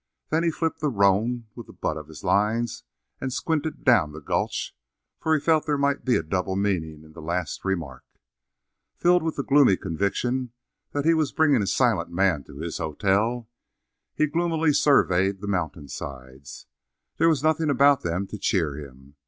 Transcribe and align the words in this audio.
Then 0.31 0.41
he 0.41 0.49
flipped 0.49 0.79
the 0.79 0.89
roan 0.89 1.45
with 1.53 1.67
the 1.67 1.73
butt 1.73 1.95
of 1.95 2.07
his 2.07 2.23
lines 2.23 2.83
and 3.19 3.31
squinted 3.31 3.83
down 3.83 4.13
the 4.13 4.19
gulch, 4.19 4.75
for 5.19 5.35
he 5.35 5.39
felt 5.39 5.67
there 5.67 5.77
might 5.77 6.03
be 6.03 6.15
a 6.15 6.23
double 6.23 6.55
meaning 6.55 7.03
in 7.03 7.13
the 7.13 7.21
last 7.21 7.63
remark. 7.63 8.03
Filled 8.95 9.21
with 9.21 9.35
the 9.35 9.43
gloomy 9.43 9.77
conviction 9.77 10.53
that 10.91 11.05
he 11.05 11.13
was 11.13 11.31
bringing 11.31 11.61
a 11.61 11.67
silent 11.67 12.09
man 12.09 12.43
to 12.45 12.57
his 12.57 12.79
hotel, 12.79 13.47
he 14.15 14.25
gloomily 14.25 14.73
surveyed 14.73 15.39
the 15.39 15.47
mountain 15.47 15.87
sides. 15.87 16.65
There 17.17 17.29
was 17.29 17.43
nothing 17.43 17.69
about 17.69 18.01
them 18.01 18.25
to 18.25 18.39
cheer 18.39 18.77
him. 18.79 19.17